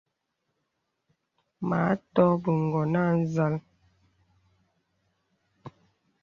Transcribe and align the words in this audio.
Mə 1.67 1.75
à 1.91 1.93
tɔk 2.13 2.31
bə 2.43 2.51
ǹgɔ̀n 2.63 2.93
à 3.01 3.03
nzàl. 3.21 3.55